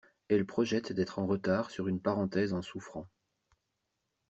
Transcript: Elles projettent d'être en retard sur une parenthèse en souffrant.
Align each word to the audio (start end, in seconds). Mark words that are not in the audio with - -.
Elles 0.29 0.47
projettent 0.47 0.93
d'être 0.93 1.19
en 1.19 1.27
retard 1.27 1.69
sur 1.69 1.87
une 1.87 2.01
parenthèse 2.01 2.53
en 2.53 2.63
souffrant. 2.63 3.07